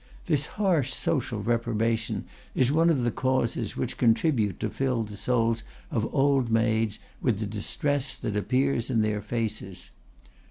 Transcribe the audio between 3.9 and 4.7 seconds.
contribute to